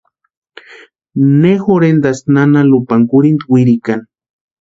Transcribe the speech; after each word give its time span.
Ne 1.43 1.51
jorhentaski 1.65 2.33
nana 2.37 2.63
Lupani 2.71 3.07
kurhinta 3.13 3.49
wirikani. 3.53 4.05